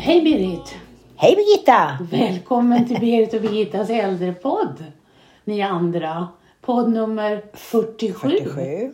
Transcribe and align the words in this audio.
hej 0.00 0.22
Berit! 0.22 0.74
Hej 1.16 1.36
Birgitta! 1.36 1.98
Välkommen 2.10 2.88
till 2.88 3.00
Berit 3.00 3.34
och 3.34 3.40
Birgittas 3.40 3.90
äldrepodd. 3.90 4.84
Ni 5.44 5.62
andra. 5.62 6.28
Podd 6.60 6.92
nummer 6.92 7.42
47. 7.54 8.28
47. 8.28 8.92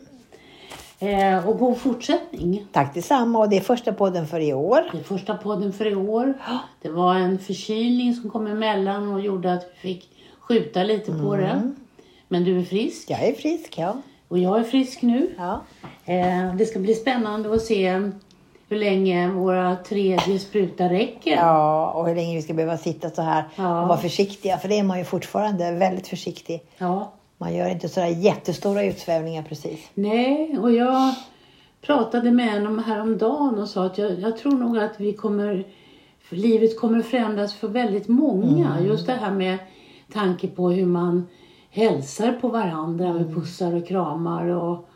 Eh, 0.98 1.48
och 1.48 1.58
god 1.58 1.78
fortsättning. 1.78 2.66
Tack 2.72 2.94
detsamma 2.94 3.38
och 3.38 3.48
det 3.48 3.56
är 3.56 3.60
första 3.60 3.92
podden 3.92 4.26
för 4.26 4.40
i 4.40 4.52
år. 4.52 4.88
Det 4.92 4.98
är 4.98 5.02
första 5.02 5.36
podden 5.36 5.72
för 5.72 5.86
i 5.86 5.94
år. 5.94 6.34
Det 6.82 6.88
var 6.88 7.14
en 7.14 7.38
förkylning 7.38 8.14
som 8.14 8.30
kom 8.30 8.46
emellan 8.46 9.12
och 9.12 9.20
gjorde 9.20 9.52
att 9.52 9.70
vi 9.82 9.94
fick 9.94 10.10
skjuta 10.40 10.82
lite 10.82 11.12
på 11.12 11.36
det. 11.36 11.72
Men 12.28 12.44
du 12.44 12.58
är 12.58 12.64
frisk 12.64 13.10
Jag 13.10 13.24
är 13.24 13.32
frisk, 13.32 13.78
ja. 13.78 13.96
och 14.28 14.38
jag 14.38 14.60
är 14.60 14.64
frisk 14.64 15.02
nu. 15.02 15.34
ja. 15.38 15.62
Eh, 16.04 16.54
det 16.54 16.66
ska 16.66 16.78
bli 16.78 16.94
spännande 16.94 17.54
att 17.54 17.62
se 17.62 18.10
hur 18.68 18.76
länge 18.78 19.28
våra 19.28 19.76
tredje 19.76 20.38
spruta 20.38 20.88
räcker. 20.88 21.36
Ja, 21.36 21.90
och 21.90 22.08
hur 22.08 22.14
länge 22.14 22.36
vi 22.36 22.42
ska 22.42 22.54
behöva 22.54 22.76
sitta 22.76 23.10
så 23.10 23.22
här 23.22 23.44
Ja. 23.56 23.82
och 23.82 23.88
vara 23.88 23.98
försiktiga. 23.98 24.58
För 24.58 24.68
det 24.68 24.78
är 24.78 24.82
man 24.84 24.98
ju 24.98 25.04
fortfarande 25.04 25.72
väldigt 25.72 26.08
försiktig. 26.08 26.62
Ja. 26.78 27.12
Man 27.38 27.54
gör 27.54 27.68
inte 27.70 27.88
sådär 27.88 28.06
jättestora 28.06 28.84
utsvävningar 28.84 29.42
precis. 29.42 29.90
Nej, 29.94 30.58
och 30.58 30.72
jag 30.72 31.14
pratade 31.86 32.30
med 32.30 32.52
honom 32.52 32.78
häromdagen 32.78 33.58
och 33.58 33.68
sa 33.68 33.84
att 33.86 33.98
jag, 33.98 34.20
jag 34.20 34.36
tror 34.38 34.52
nog 34.52 34.78
att 34.78 35.00
vi 35.00 35.12
kommer, 35.12 35.64
livet 36.30 36.80
kommer 36.80 37.02
förändras 37.02 37.54
för 37.54 37.68
väldigt 37.68 38.08
många. 38.08 38.76
Just 38.80 39.06
det 39.06 39.12
här 39.12 39.30
med 39.30 39.58
tanke 40.12 40.48
på 40.48 40.70
hur 40.70 40.86
man 40.86 41.26
hälsar 41.70 42.32
på 42.32 42.48
varandra 42.48 43.12
med 43.12 43.34
pussar 43.34 43.74
och 43.74 43.88
kramar 43.88 44.46
och 44.46 44.88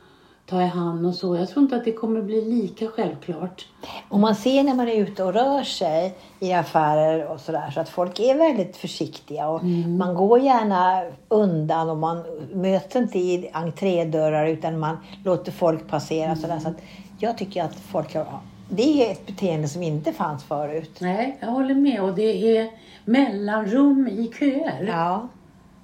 tar 0.51 0.63
i 0.63 0.67
hand 0.67 1.07
och 1.07 1.15
så. 1.15 1.37
Jag 1.37 1.49
tror 1.49 1.63
inte 1.63 1.77
att 1.77 1.85
det 1.85 1.93
kommer 1.93 2.23
bli 2.23 2.41
lika 2.41 2.87
självklart. 2.87 3.67
Och 4.09 4.21
man 4.21 4.35
ser 4.35 4.63
när 4.63 4.75
man 4.75 4.89
är 4.89 4.95
ute 4.95 5.25
och 5.25 5.33
rör 5.33 5.63
sig 5.63 6.15
i 6.41 6.53
affärer 6.53 7.27
och 7.27 7.41
sådär 7.41 7.71
så 7.71 7.81
att 7.81 7.89
folk 7.89 8.21
är 8.21 8.39
väldigt 8.39 8.77
försiktiga. 8.77 9.49
Och 9.49 9.65
Man 9.99 10.15
går 10.15 10.41
gärna 10.41 11.03
undan 11.29 11.91
och 11.91 11.97
man 11.97 12.25
möts 12.53 12.97
inte 12.97 13.19
i 13.19 13.51
entrédörrar 13.53 14.47
utan 14.47 14.79
man 14.79 14.97
låter 15.25 15.53
folk 15.53 15.89
passera. 15.89 16.37
Sådär. 16.37 16.59
Så 16.59 16.69
att 16.69 16.83
jag 17.19 17.39
tycker 17.39 17.65
att 17.65 17.75
folk 17.75 18.15
har, 18.15 18.27
det 18.69 19.07
är 19.07 19.13
ett 19.13 19.27
beteende 19.27 19.69
som 19.69 19.83
inte 19.83 20.13
fanns 20.13 20.45
förut. 20.45 20.99
Nej, 21.01 21.39
jag 21.41 21.49
håller 21.49 21.75
med. 21.75 22.03
Och 22.03 22.15
det 22.15 22.59
är 22.59 22.71
mellanrum 23.05 24.09
i 24.09 24.31
köer. 24.39 24.85
Ja, 24.89 25.29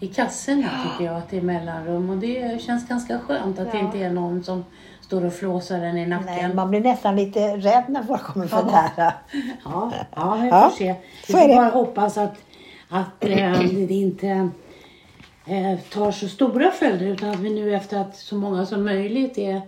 I 0.00 0.06
kassorna 0.08 0.70
tycker 0.84 1.04
jag 1.04 1.16
att 1.16 1.28
det 1.30 1.36
är 1.36 1.42
mellanrum. 1.42 2.10
Och 2.10 2.16
det 2.16 2.62
känns 2.62 2.88
ganska 2.88 3.18
skönt 3.18 3.58
att 3.58 3.72
det 3.72 3.78
Ja. 3.78 3.84
inte 3.84 3.98
är 3.98 4.10
någon 4.10 4.44
som 4.44 4.64
står 5.00 5.24
och 5.24 5.32
flåsar 5.34 5.80
en 5.80 5.98
i 5.98 6.06
nacken. 6.06 6.26
nej, 6.26 6.54
man 6.54 6.70
blir 6.70 6.80
nästan 6.80 7.16
lite 7.16 7.40
rädd 7.56 7.84
när 7.88 8.02
folk 8.02 8.22
kommer 8.22 8.46
för 8.46 8.56
Ja. 8.56 8.90
nära. 8.96 9.12
Ja, 9.64 9.92
ja 10.16 10.38
vi 10.42 10.48
Ja, 10.48 10.68
får 10.70 10.76
se. 10.76 10.94
Vi 11.26 11.32
får 11.32 11.48
det. 11.48 11.54
bara 11.54 11.68
hoppas 11.70 12.18
att, 12.18 12.34
att 12.88 13.24
eh, 13.24 13.60
det 13.88 13.94
inte 13.94 14.48
eh, 15.46 15.78
tar 15.92 16.10
så 16.12 16.28
stora 16.28 16.70
följder 16.70 17.06
utan 17.06 17.30
att 17.30 17.38
vi 17.38 17.50
nu 17.50 17.74
efter 17.74 18.00
att 18.00 18.16
så 18.16 18.36
många 18.36 18.66
som 18.66 18.84
möjligt 18.84 19.38
är 19.38 19.60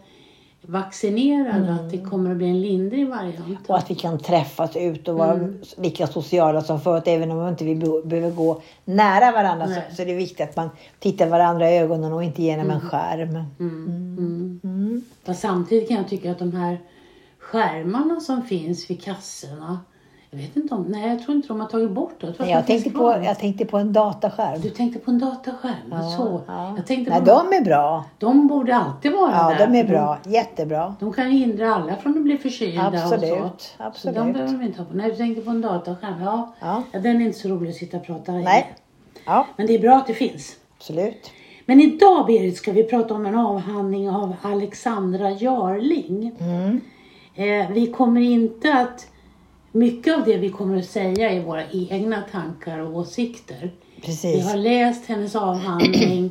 vaccinerade 0.69 1.75
att 1.75 1.91
det 1.91 1.99
kommer 1.99 2.31
att 2.31 2.37
bli 2.37 2.49
en 2.49 2.61
lindrig 2.61 3.09
variant. 3.09 3.69
Och 3.69 3.79
att 3.79 3.91
vi 3.91 3.95
kan 3.95 4.19
träffas 4.19 4.77
ut 4.77 5.09
och 5.09 5.19
vara 5.19 5.49
lika 5.77 6.07
sociala 6.07 6.63
som 6.63 6.81
förut. 6.81 7.03
Även 7.07 7.31
om 7.31 7.45
vi 7.45 7.49
inte 7.51 7.65
vi 7.65 7.75
behöver 8.05 8.31
gå 8.31 8.63
nära 8.85 9.33
varandra 9.33 9.67
Nej. 9.67 9.87
så, 9.91 9.97
så 9.97 10.03
är 10.03 10.07
det 10.07 10.15
viktigt 10.15 10.41
att 10.41 10.57
man 10.57 10.71
tittar 10.99 11.29
varandra 11.29 11.71
i 11.71 11.79
ögonen 11.79 12.13
och 12.13 12.25
inte 12.25 12.43
genom 12.43 12.71
en 12.71 12.81
skärm. 12.81 13.45
Mm. 13.61 15.03
Fast 15.25 15.41
samtidigt 15.41 15.89
kan 15.89 15.97
jag 15.97 16.09
tycka 16.09 16.31
att 16.31 16.39
de 16.39 16.53
här 16.53 16.79
skärmarna 17.39 18.21
som 18.21 18.43
finns 18.43 18.91
vid 18.91 19.03
kassorna 19.03 19.81
jag 20.31 20.39
vet 20.39 20.57
inte 20.57 20.75
om, 20.75 20.83
nej 20.83 21.09
jag 21.09 21.23
tror 21.23 21.37
inte 21.37 21.49
de 21.49 21.61
har 21.61 21.69
tagit 21.69 21.91
bort 21.91 22.15
det. 22.21 22.27
Jag, 22.27 22.37
de 22.47 22.51
jag, 22.53 22.67
tänkte 22.67 22.91
på, 22.91 23.21
jag 23.25 23.39
tänkte 23.39 23.65
på 23.65 23.79
en 23.79 23.93
dataskärm. 23.93 24.61
Du 24.61 24.71
tänkte 24.71 24.99
på 24.99 25.11
en 25.11 25.19
dataskärm? 25.19 25.91
så. 26.17 26.41
Ja. 26.47 26.73
Jag 26.77 26.87
tänkte 26.87 27.11
Nej, 27.11 27.21
på 27.21 27.25
de 27.27 27.57
är 27.57 27.65
bra. 27.65 28.05
de 28.19 28.47
borde 28.47 28.75
alltid 28.77 29.13
vara 29.13 29.33
Ja, 29.33 29.55
där. 29.59 29.67
de 29.67 29.79
är 29.79 29.85
bra. 29.85 30.19
Jättebra. 30.27 30.95
De 31.01 31.13
kan 31.13 31.31
hindra 31.31 31.75
alla 31.75 31.97
från 31.97 32.17
att 32.17 32.23
bli 32.23 32.39
förkylda 32.39 32.89
och 32.89 32.95
så. 32.99 33.15
Absolut, 33.15 33.61
Så 33.61 33.83
absolut. 33.83 34.17
de 34.17 34.33
behöver 34.33 34.57
vi 34.57 34.67
inte 34.67 34.79
ha 34.79 34.85
på. 34.87 34.97
Nej, 34.97 35.11
du 35.11 35.17
tänkte 35.17 35.43
på 35.43 35.51
en 35.51 35.61
dataskärm. 35.61 36.23
Ja. 36.23 36.55
Ja. 36.61 36.83
ja, 36.93 36.99
den 37.01 37.23
är 37.23 37.27
inte 37.27 37.39
så 37.39 37.49
rolig 37.49 37.71
att 37.71 37.77
sitta 37.77 37.97
och 37.97 38.05
prata 38.07 38.33
i. 38.33 38.43
Nej. 38.45 38.75
Ja, 39.27 39.47
Men 39.57 39.67
det 39.67 39.75
är 39.75 39.79
bra 39.79 39.97
att 39.97 40.07
det 40.07 40.15
finns. 40.15 40.57
absolut. 40.79 41.31
Men 41.67 41.81
idag 41.81 42.27
Berit 42.27 42.57
ska 42.57 42.73
vi 42.73 42.85
prata 42.85 43.15
om 43.15 43.27
en 43.27 43.35
avhandling 43.39 44.11
av 44.11 44.37
Alexandra 44.43 45.31
Jarling. 45.31 46.33
Mm. 46.41 46.81
Eh, 47.35 47.71
vi 47.71 47.87
kommer 47.93 48.21
inte 48.21 48.75
att... 48.75 49.07
Mycket 49.73 50.17
av 50.17 50.25
det 50.25 50.37
vi 50.37 50.49
kommer 50.51 50.79
att 50.79 50.85
säga 50.85 51.31
är 51.31 51.41
våra 51.41 51.63
egna 51.71 52.23
tankar 52.33 52.79
och 52.79 52.97
åsikter. 52.97 53.71
Vi 53.97 54.03
Precis. 54.03 54.45
har 54.51 54.57
läst 54.57 55.07
hennes 55.07 55.37
avhandling 55.37 56.31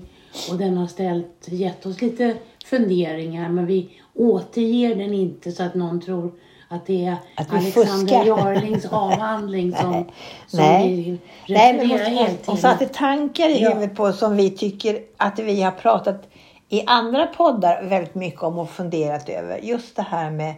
och 0.52 0.58
den 0.58 0.78
har 0.78 0.88
ställt, 0.88 1.46
gett 1.48 1.86
oss 1.86 2.02
lite 2.02 2.36
funderingar 2.66 3.50
men 3.50 3.66
vi 3.66 3.90
återger 4.16 4.96
den 4.96 5.14
inte 5.14 5.52
så 5.52 5.64
att 5.64 5.76
någon 5.76 6.02
tror 6.02 6.32
att 6.70 6.86
det 6.86 7.06
är 7.06 7.16
Att 7.36 7.54
vi 7.54 7.58
Alexander. 7.58 8.26
Jarlings 8.26 8.86
avhandling 8.86 9.76
som, 9.76 10.06
som 10.48 10.60
Nej. 10.60 10.88
vi 10.96 11.54
Nej, 11.54 11.74
men 11.74 11.90
refererar 11.90 12.10
hon, 12.10 12.18
helt 12.18 12.46
hon, 12.48 12.58
satte 12.58 12.86
tankar 12.86 13.50
i 13.50 13.62
Ja. 13.64 13.70
huvudet 13.70 13.96
på 13.98 14.14
som 14.14 14.36
vi 14.36 14.50
tycker 14.50 15.00
att 15.18 15.40
vi 15.40 15.62
har 15.62 15.72
pratat 15.72 16.30
i 16.70 16.84
andra 16.86 17.28
poddar 17.28 17.84
väldigt 17.84 18.16
mycket 18.16 18.44
om 18.44 18.58
och 18.60 18.70
funderat 18.70 19.30
över. 19.30 19.60
Just 19.64 19.96
det 19.96 20.02
här 20.02 20.32
med 20.32 20.54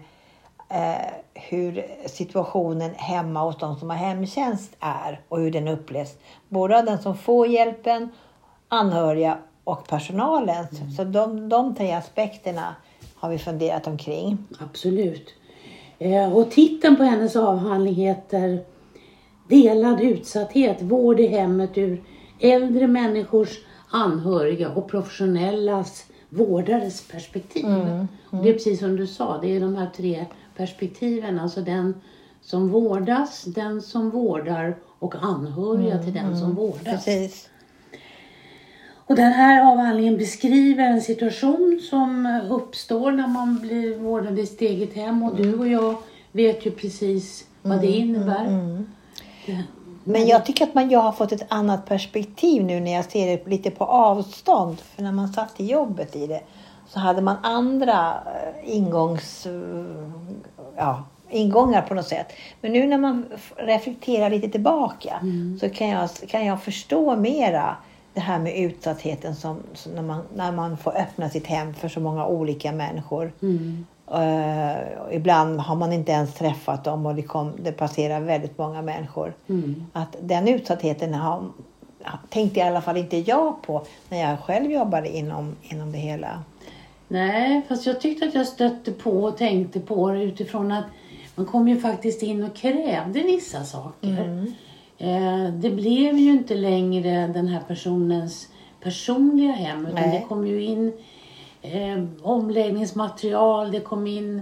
eh, 0.70 1.14
hur 1.34 1.86
situationen 2.06 2.92
hemma 2.96 3.44
hos 3.44 3.58
de 3.58 3.80
som 3.80 3.90
har 3.90 3.98
hemtjänst 3.98 4.76
är 4.80 5.22
och 5.30 5.40
hur 5.40 5.52
den 5.52 5.68
upplevs. 5.68 6.18
Både 6.50 6.80
av 6.80 6.86
den 6.86 7.02
som 7.02 7.18
får 7.18 7.48
hjälpen, 7.48 8.10
anhöriga 8.68 9.38
och 9.64 9.88
personalen. 9.88 10.66
Mm. 10.72 10.92
Så 10.92 11.04
de, 11.04 11.50
de 11.50 11.76
tre 11.76 11.92
aspekterna 11.92 12.76
har 13.16 13.30
vi 13.30 13.38
funderat 13.38 13.88
omkring. 13.88 14.38
Absolut. 14.60 15.34
Eh, 16.00 16.34
och 16.34 16.52
titeln 16.52 16.96
på 16.96 17.04
hennes 17.04 17.36
avhandling 17.36 17.96
heter 17.96 18.66
Delad 19.50 20.02
utsatthet, 20.02 20.82
vård 20.82 21.20
i 21.20 21.28
hemmet 21.28 21.78
ur 21.78 22.04
äldre 22.40 22.88
människors 22.88 23.50
anhöriga 23.90 24.70
och 24.70 24.90
professionellas 24.90 26.06
vårdares 26.30 27.08
perspektiv. 27.08 27.66
Och 28.30 28.44
det 28.44 28.50
är 28.50 28.54
precis 28.54 28.80
som 28.80 28.96
du 28.96 29.08
sa, 29.08 29.38
det 29.42 29.56
är 29.56 29.60
de 29.60 29.76
här 29.76 29.90
tre 29.96 30.26
perspektiven. 30.60 31.40
Alltså 31.40 31.62
den 31.62 32.02
som 32.42 32.70
vårdas, 32.70 33.44
den 33.44 33.82
som 33.82 34.10
vårdar 34.10 34.76
och 35.00 35.16
anhöriga 35.16 36.04
till 36.04 36.14
den 36.14 36.38
som 36.40 36.56
vårdas. 36.56 37.06
Precis. 37.06 37.50
Och 39.08 39.16
den 39.16 39.32
här 39.32 39.72
avhandlingen 39.72 40.18
beskriver 40.18 40.84
en 40.84 41.02
situation 41.02 41.82
som 41.90 42.40
uppstår 42.50 43.12
när 43.12 43.28
man 43.28 43.60
blir 43.60 43.98
vårdad 43.98 44.40
i 44.40 44.46
sitt 44.46 44.62
eget 44.62 44.94
hem. 44.94 45.24
Och 45.24 45.36
du 45.36 45.58
och 45.60 45.68
jag 45.68 45.96
vet 46.32 46.66
ju 46.66 46.72
precis 46.72 47.46
vad 47.62 47.82
det 47.82 47.88
innebär. 47.88 48.46
Det- 49.46 49.64
Men 50.04 50.28
jag 50.28 50.46
tycker 50.46 50.64
att 50.68 50.74
man, 50.74 50.90
jag 50.90 51.00
har 51.00 51.12
fått 51.12 51.32
ett 51.32 51.46
annat 51.50 51.86
perspektiv 51.86 52.64
nu 52.64 52.80
när 52.80 52.94
jag 52.94 53.06
ser 53.12 53.28
det 53.28 53.48
lite 53.48 53.72
på 53.72 53.84
avstånd. 53.86 54.80
För 54.80 55.04
när 55.04 55.12
man 55.12 55.28
satt 55.28 55.60
i 55.60 55.66
jobbet 55.66 56.16
i 56.16 56.28
det 56.28 56.42
så 56.90 57.00
hade 57.00 57.22
man 57.22 57.38
andra 57.44 58.14
eh, 58.26 58.76
ingångs, 58.76 59.48
ja, 60.78 61.04
ingångar 61.30 61.82
på 61.82 61.94
något 61.94 62.08
sätt. 62.08 62.34
Men 62.62 62.72
nu 62.72 62.88
när 62.88 62.98
man 62.98 63.26
reflekterar 63.56 64.30
lite 64.30 64.50
tillbaka 64.50 65.20
så 65.60 65.70
kan 65.70 65.88
jag, 65.88 66.10
kan 66.28 66.46
jag 66.46 66.64
förstå 66.64 67.16
mera 67.16 67.76
det 68.14 68.20
här 68.20 68.40
med 68.40 68.58
utsattheten 68.58 69.36
som, 69.36 69.58
som 69.74 69.92
när, 69.92 70.02
man, 70.02 70.22
när 70.36 70.52
man 70.52 70.78
får 70.78 70.98
öppna 70.98 71.30
sitt 71.30 71.48
hem 71.48 71.74
för 71.74 71.90
så 71.90 72.00
många 72.00 72.26
olika 72.26 72.72
människor. 72.72 73.32
Mm. 73.42 73.86
Och 74.06 75.14
ibland 75.14 75.60
har 75.60 75.76
man 75.76 75.94
inte 75.94 76.12
ens 76.12 76.34
träffat 76.34 76.84
dem 76.84 77.06
och 77.06 77.16
det, 77.16 77.22
kom, 77.22 77.54
det 77.60 77.72
passerar 77.72 78.20
väldigt 78.20 78.58
många 78.58 78.82
människor. 78.82 79.34
Mm. 79.48 79.86
Att 79.94 80.16
den 80.22 80.48
utsattheten 80.48 81.14
har, 81.14 81.44
tänkte 82.30 82.60
i 82.60 82.64
alla 82.64 82.82
fall 82.82 82.98
inte 82.98 83.18
jag 83.18 83.62
på 83.62 83.86
när 84.10 84.30
jag 84.30 84.40
själv 84.40 84.72
jobbade 84.72 85.18
inom, 85.18 85.56
inom 85.62 85.92
det 85.92 85.98
hela. 85.98 86.44
Nej, 87.12 87.62
fast 87.68 87.86
jag 87.86 88.02
tyckte 88.02 88.26
att 88.26 88.36
jag 88.36 88.48
stötte 88.48 88.92
på 88.92 89.12
och 89.24 89.38
tänkte 89.38 89.80
på 89.80 90.12
det 90.12 90.24
utifrån 90.24 90.72
att 90.72 90.86
man 91.36 91.46
kom 91.46 91.68
ju 91.68 91.80
faktiskt 91.80 92.24
in 92.24 92.44
och 92.44 92.56
krävde 92.56 93.20
vissa 93.20 93.64
saker. 93.64 94.46
Eh, 94.98 95.50
det 95.54 95.70
blev 95.70 96.18
ju 96.18 96.32
inte 96.32 96.56
längre 96.56 97.28
den 97.28 97.48
här 97.48 97.62
personens 97.68 98.50
personliga 98.82 99.52
hem 99.52 99.86
utan 99.86 99.96
Nej. 99.96 100.20
det 100.20 100.28
kom 100.28 100.48
ju 100.48 100.64
in 100.64 100.94
eh, 101.62 102.04
omläggningsmaterial, 102.22 103.72
det 103.72 103.80
kom 103.80 104.08
in 104.08 104.42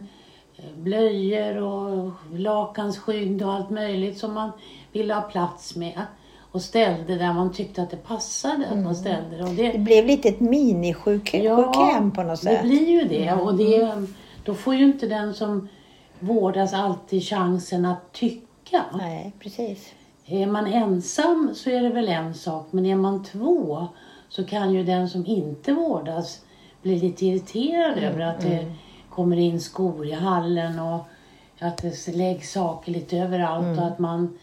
eh, 0.58 0.64
blöjor 0.78 1.58
och 1.58 2.12
lakansskydd 2.34 3.44
och 3.44 3.54
allt 3.54 3.70
möjligt 3.70 4.18
som 4.18 4.34
man 4.34 4.52
ville 4.92 5.14
ha 5.14 5.22
plats 5.22 5.76
med 5.76 6.02
och 6.58 6.64
ställde 6.64 7.16
där 7.16 7.34
man 7.34 7.54
tyckte 7.54 7.82
att 7.82 7.90
det 7.90 7.98
passade 7.98 8.68
att 8.68 8.78
man 8.78 8.96
ställde 8.96 9.38
det. 9.38 9.44
Och 9.44 9.50
det 9.50 9.72
Det 9.72 9.80
blev 9.80 10.06
lite 10.06 10.30
ett 10.30 10.40
minisjukhem 10.40 12.12
på 12.12 12.24
något 12.24 12.40
sätt. 12.40 12.62
det 12.62 12.68
blir 12.68 12.88
ju 12.88 13.04
det. 13.04 13.34
Och 13.34 13.58
det, 13.58 14.04
då 14.44 14.54
får 14.54 14.76
ju 14.76 14.84
inte 14.84 15.08
den 15.08 15.34
som 15.34 15.70
vårdas 16.20 16.74
alltid 16.74 17.24
chansen 17.24 17.86
att 17.86 18.14
tycka. 18.14 18.86
Nej, 18.98 19.34
precis. 19.40 19.94
Är 20.26 20.48
man 20.48 20.68
ensam 20.68 21.52
så 21.56 21.70
är 21.70 21.82
det 21.82 21.90
väl 21.90 22.08
en 22.08 22.34
sak, 22.34 22.68
men 22.72 22.86
är 22.86 22.96
man 22.96 23.24
två 23.24 23.88
så 24.30 24.44
kan 24.44 24.74
ju 24.74 24.84
den 24.84 25.10
som 25.10 25.26
inte 25.26 25.74
vårdas 25.74 26.42
bli 26.82 27.00
lite 27.00 27.26
irriterad 27.26 27.98
över 27.98 28.20
att 28.22 28.42
det 28.42 28.72
kommer 29.10 29.38
in 29.38 29.62
skor 29.62 30.08
i 30.08 30.12
hallen 30.12 30.80
och 30.80 31.00
att 31.60 31.78
det 31.78 32.16
läggs 32.16 32.52
saker 32.52 32.92
lite 32.92 33.18
överallt 33.18 33.80
och 33.80 33.88
att 33.88 34.00
man 34.00 34.38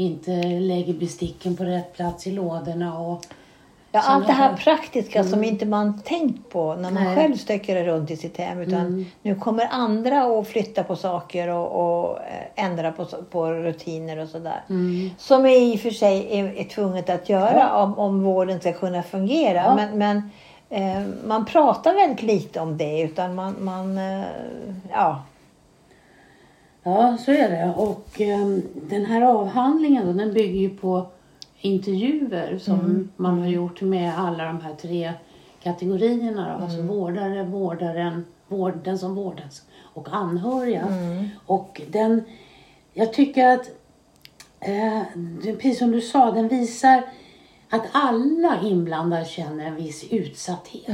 inte 0.00 0.30
lägger 0.42 0.94
besticken 0.94 1.56
på 1.56 1.64
rätt 1.64 1.92
plats 1.92 2.26
i 2.26 2.30
lådorna. 2.30 2.98
Och 2.98 3.26
Ja, 3.92 4.00
allt 4.00 4.26
det 4.26 4.32
här 4.32 4.56
praktiska 4.56 5.24
som 5.24 5.44
inte 5.44 5.66
man 5.66 6.00
tänkt 6.02 6.50
på 6.50 6.74
när 6.74 6.90
man 6.90 7.04
Nej. 7.04 7.16
själv 7.16 7.36
stöcker 7.36 7.84
runt 7.84 8.10
i 8.10 8.16
sitt 8.16 8.36
hem. 8.36 8.60
Utan 8.60 9.06
nu 9.22 9.34
kommer 9.34 9.68
andra 9.70 10.22
att 10.22 10.48
flytta 10.48 10.84
på 10.84 10.96
saker 10.96 11.48
och, 11.48 11.66
och 11.66 12.18
eh, 12.18 12.64
ändra 12.64 12.92
på, 12.92 13.04
på 13.30 13.46
rutiner 13.52 14.18
och 14.18 14.28
sådär. 14.28 14.62
Som 15.18 15.46
i 15.46 15.76
och 15.76 15.80
för 15.80 15.90
sig 15.90 16.38
är, 16.38 16.44
är 16.44 16.64
tvunget 16.64 17.10
att 17.10 17.28
göra 17.28 17.58
Ja. 17.58 17.82
om, 17.82 17.98
om 17.98 18.22
vården 18.22 18.60
ska 18.60 18.72
kunna 18.72 19.02
fungera. 19.02 19.62
Ja. 19.64 19.74
Men, 19.74 19.98
men 19.98 20.30
eh, 20.70 21.06
man 21.26 21.44
pratar 21.46 21.94
väldigt 21.94 22.22
lite 22.22 22.60
om 22.60 22.76
det 22.76 23.00
utan 23.00 23.34
man, 23.34 23.56
man 23.60 23.98
eh, 23.98 24.24
ja. 24.92 25.22
Ja, 26.82 27.18
så 27.24 27.30
är 27.30 27.50
det. 27.50 27.74
Och 27.76 28.20
ehm, 28.20 28.62
den 28.74 29.04
här 29.04 29.22
avhandlingen 29.22 30.06
då, 30.06 30.12
den 30.12 30.32
bygger 30.32 30.60
ju 30.60 30.70
på 30.70 31.06
intervjuer 31.60 32.58
som 32.58 33.08
man 33.16 33.38
har 33.38 33.46
gjort 33.48 33.80
med 33.80 34.18
alla 34.18 34.44
de 34.44 34.60
här 34.60 34.74
tre 34.74 35.12
kategorierna. 35.62 36.56
Då. 36.58 36.64
Alltså 36.64 36.82
vårdare, 36.82 37.42
vårdaren, 37.44 38.24
vård, 38.48 38.74
den 38.84 38.98
som 38.98 39.14
vårdas 39.14 39.62
och 39.94 40.08
anhöriga. 40.12 40.86
Och 41.46 41.80
den, 41.88 42.22
jag 42.92 43.12
tycker 43.12 43.46
att, 43.48 43.70
eh, 44.60 45.02
precis 45.42 45.78
som 45.78 45.90
du 45.90 46.00
sa, 46.00 46.30
den 46.30 46.48
visar 46.48 47.02
att 47.70 47.82
alla 47.92 48.60
inblandade 48.62 49.24
känner 49.24 49.66
en 49.66 49.76
viss 49.76 50.04
utsatthet. 50.10 50.88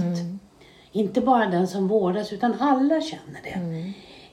Inte 0.93 1.21
bara 1.21 1.47
den 1.47 1.69
som 1.69 1.89
vårdas 1.89 2.33
utan 2.33 2.55
alla 2.61 3.01
känner 3.01 3.41
det. 3.43 3.59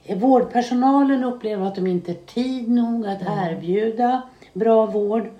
Eh, 0.04 0.18
Vårdpersonalen 0.18 1.24
upplever 1.24 1.66
att 1.66 1.74
de 1.74 1.86
inte 1.86 2.10
har 2.10 2.18
tid 2.26 2.70
nog 2.70 3.06
att 3.06 3.22
erbjuda 3.22 4.22
bra 4.52 4.86
vård 4.86 5.30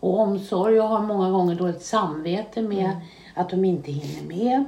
och 0.00 0.20
omsorg 0.20 0.80
och 0.80 0.88
har 0.88 1.00
många 1.00 1.30
gånger 1.30 1.54
dåligt 1.54 1.82
samvete 1.82 2.62
med 2.62 2.90
att 3.34 3.50
de 3.50 3.64
inte 3.64 3.92
hinner 3.92 4.36
med. 4.36 4.64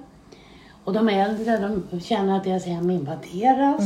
Och 0.85 0.93
de 0.93 1.09
äldre 1.09 1.59
de 1.91 2.01
känner 2.01 2.37
att 2.37 2.45
deras 2.45 2.67
hem 2.67 2.91
invaderas. 2.91 3.83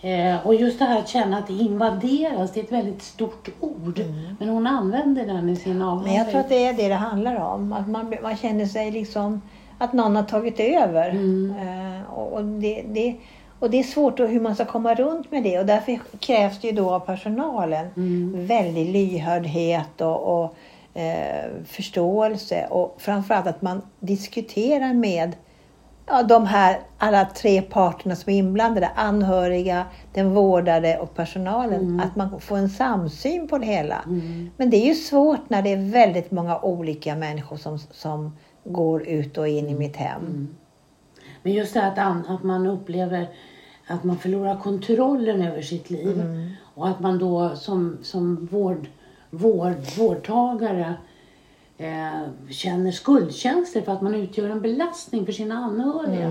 Eh, 0.00 0.46
och 0.46 0.54
just 0.54 0.78
det 0.78 0.84
här 0.84 0.98
att 0.98 1.08
känna 1.08 1.38
att 1.38 1.46
det 1.46 1.52
invaderas, 1.52 2.52
det 2.52 2.60
är 2.60 2.64
ett 2.64 2.72
väldigt 2.72 3.02
stort 3.02 3.48
ord. 3.60 4.00
Men 4.38 4.48
hon 4.48 4.66
använder 4.66 5.26
den 5.26 5.48
i 5.48 5.56
sin 5.56 5.82
avhandling. 5.82 6.14
Men 6.14 6.22
jag 6.22 6.30
tror 6.30 6.40
att 6.40 6.48
det 6.48 6.66
är 6.66 6.72
det 6.72 6.88
det 6.88 6.94
handlar 6.94 7.36
om. 7.36 7.72
Att 7.72 7.88
man, 7.88 8.14
man 8.22 8.36
känner 8.36 8.66
sig 8.66 8.90
liksom 8.90 9.40
att 9.78 9.92
någon 9.92 10.16
har 10.16 10.22
tagit 10.22 10.60
över. 10.60 11.08
Eh, 11.08 12.12
och, 12.14 12.32
och, 12.32 12.44
det, 12.44 12.84
det, 12.88 13.16
och 13.64 13.70
det 13.70 13.78
är 13.78 13.82
svårt 13.82 14.16
då 14.16 14.26
hur 14.26 14.40
man 14.40 14.54
ska 14.54 14.64
komma 14.64 14.94
runt 14.94 15.30
med 15.30 15.42
det. 15.42 15.58
Och 15.58 15.66
därför 15.66 15.98
krävs 16.18 16.60
det 16.60 16.66
ju 16.66 16.72
då 16.72 16.90
av 16.90 17.00
personalen 17.00 17.86
väldig 18.46 18.92
lyhördhet 18.92 20.00
och, 20.00 20.42
och 20.42 20.54
eh, 21.00 21.50
förståelse. 21.66 22.66
Och 22.70 22.96
framförallt 22.98 23.46
att 23.46 23.62
man 23.62 23.82
diskuterar 24.00 24.92
med 24.92 25.32
ja, 26.06 26.22
de 26.22 26.46
här 26.46 26.80
alla 26.98 27.24
tre 27.24 27.62
parterna 27.62 28.16
som 28.16 28.32
är 28.32 28.36
inblandade. 28.36 28.90
Anhöriga, 28.94 29.86
den 30.12 30.34
vårdade 30.34 30.98
och 30.98 31.14
personalen. 31.14 32.00
Att 32.00 32.16
man 32.16 32.40
får 32.40 32.56
en 32.56 32.68
samsyn 32.68 33.48
på 33.48 33.58
det 33.58 33.66
hela. 33.66 34.04
Men 34.56 34.70
det 34.70 34.76
är 34.76 34.86
ju 34.86 34.94
svårt 34.94 35.50
när 35.50 35.62
det 35.62 35.72
är 35.72 35.90
väldigt 35.90 36.30
många 36.30 36.58
olika 36.58 37.16
människor 37.16 37.56
som, 37.56 37.78
som 37.78 38.36
går 38.64 39.08
ut 39.08 39.38
och 39.38 39.48
in 39.48 39.68
i 39.68 39.74
mitt 39.74 39.96
hem. 39.96 40.48
Men 41.42 41.52
just 41.52 41.74
det 41.74 41.80
här 41.80 41.90
att, 41.90 42.30
att 42.30 42.42
man 42.42 42.66
upplever 42.66 43.28
att 43.86 44.04
man 44.04 44.18
förlorar 44.18 44.56
kontrollen 44.56 45.42
över 45.42 45.62
sitt 45.62 45.90
liv. 45.90 46.22
Och 46.74 46.88
att 46.88 47.00
man 47.00 47.18
då 47.18 47.56
som, 47.56 47.98
som 48.02 48.48
vård, 48.50 48.86
vård, 49.30 49.76
vårdtagare 49.98 50.94
eh, 51.78 52.50
känner 52.50 52.90
skuldkänslor 52.90 53.82
för 53.82 53.92
att 53.92 54.02
man 54.02 54.14
utgör 54.14 54.50
en 54.50 54.60
belastning 54.60 55.26
för 55.26 55.32
sina 55.32 55.54
anhöriga. 55.54 56.30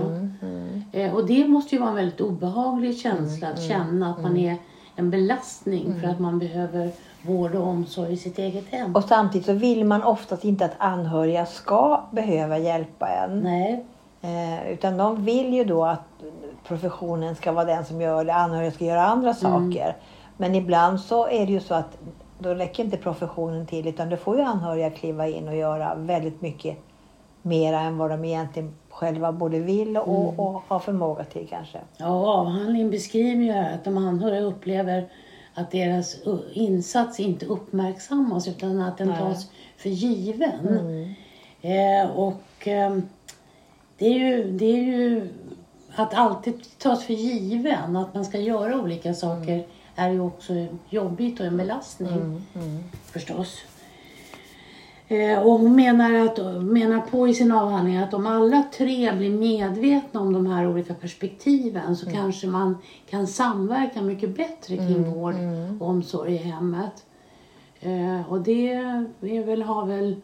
Eh, 0.92 1.14
och 1.14 1.26
det 1.26 1.48
måste 1.48 1.74
ju 1.74 1.80
vara 1.80 1.90
en 1.90 1.96
väldigt 1.96 2.20
obehaglig 2.20 2.98
känsla 2.98 3.48
att 3.48 3.62
känna 3.62 4.10
att 4.10 4.22
man 4.22 4.36
är 4.36 4.56
en 4.96 5.10
belastning 5.10 6.00
för 6.00 6.08
att 6.08 6.20
man 6.20 6.38
behöver 6.38 6.90
vård 7.22 7.54
och 7.54 7.66
omsorg 7.66 8.12
i 8.12 8.16
sitt 8.16 8.38
eget 8.38 8.68
hem. 8.68 8.96
Och 8.96 9.04
samtidigt 9.04 9.46
så 9.46 9.52
vill 9.52 9.84
man 9.84 10.02
oftast 10.02 10.44
inte 10.44 10.64
att 10.64 10.74
anhöriga 10.78 11.46
ska 11.46 12.04
behöva 12.10 12.58
hjälpa 12.58 13.08
en. 13.08 13.40
Nej. 13.40 13.84
Eh, 14.22 14.72
utan 14.72 14.96
de 14.96 15.24
vill 15.24 15.54
ju 15.54 15.64
då 15.64 15.84
att 15.84 16.24
professionen 16.68 17.36
ska 17.36 17.52
vara 17.52 17.64
den 17.64 17.84
som 17.84 18.00
gör 18.00 18.24
det, 18.24 18.34
anhöriga 18.34 18.70
ska 18.70 18.84
göra 18.84 19.02
andra 19.06 19.34
saker. 19.34 19.96
Men 20.36 20.54
ibland 20.54 21.00
så 21.00 21.28
är 21.28 21.46
det 21.46 21.52
ju 21.52 21.60
så 21.60 21.74
att 21.74 21.98
då 22.38 22.54
räcker 22.54 22.84
inte 22.84 22.96
professionen 22.96 23.66
till 23.66 23.88
utan 23.88 24.10
då 24.10 24.16
får 24.16 24.36
ju 24.36 24.42
anhöriga 24.42 24.90
kliva 24.90 25.28
in 25.28 25.48
och 25.48 25.56
göra 25.56 25.94
väldigt 25.94 26.42
mycket 26.42 26.78
mera 27.42 27.80
än 27.80 27.98
vad 27.98 28.10
de 28.10 28.24
egentligen 28.24 28.74
själva 28.90 29.32
både 29.32 29.58
vill 29.58 29.96
och, 29.96 30.38
och 30.38 30.62
har 30.68 30.78
förmåga 30.78 31.24
till 31.24 31.48
kanske. 31.50 31.78
Ja, 31.96 32.06
avhandlingen 32.06 32.90
beskriver 32.90 33.42
ju 33.44 33.52
här 33.52 33.74
att 33.74 33.84
de 33.84 33.98
anhöriga 33.98 34.40
upplever 34.40 35.08
att 35.54 35.70
deras 35.70 36.16
insats 36.52 37.20
inte 37.20 37.46
uppmärksammas 37.46 38.48
utan 38.48 38.80
att 38.80 38.98
den 38.98 39.08
Nej. 39.08 39.18
tas 39.18 39.50
för 39.76 39.88
given. 39.88 41.14
Eh, 41.60 42.10
och 42.10 42.42
ehm, 42.64 43.02
det, 43.98 44.06
är 44.06 44.18
ju, 44.18 44.50
det 44.50 44.64
är 44.64 44.82
ju 44.82 45.28
att 45.96 46.14
alltid 46.14 46.78
tas 46.78 47.04
för 47.04 47.14
given, 47.14 47.96
att 47.96 48.14
man 48.14 48.24
ska 48.24 48.38
göra 48.38 48.80
olika 48.80 49.14
saker 49.14 49.66
är 49.94 50.10
ju 50.10 50.20
också 50.20 50.66
jobbigt 50.88 51.40
och 51.40 51.46
en 51.46 51.56
belastning 51.56 52.42
förstås. 53.04 53.58
Eh, 55.08 55.38
och 55.38 55.52
hon 55.52 55.76
menar, 55.76 56.14
att, 56.14 56.62
menar 56.62 57.00
på 57.00 57.28
i 57.28 57.34
sin 57.34 57.52
avhandling 57.52 57.96
att 57.96 58.14
om 58.14 58.26
alla 58.26 58.62
tre 58.62 59.12
blir 59.12 59.30
medvetna 59.30 60.20
om 60.20 60.32
de 60.32 60.46
här 60.46 60.68
olika 60.68 60.94
perspektiven 60.94 61.96
så 61.96 62.10
kanske 62.10 62.46
man 62.46 62.78
kan 63.10 63.26
samverka 63.26 64.02
mycket 64.02 64.36
bättre 64.36 64.76
kring 64.76 65.12
vård 65.12 65.34
och 65.80 65.88
omsorg 65.88 66.34
i 66.34 66.36
hemmet. 66.36 67.06
Eh, 67.80 68.32
och 68.32 68.40
det 68.40 68.72
är 69.20 69.44
väl, 69.44 69.62
har 69.62 69.86
väl, 69.86 70.16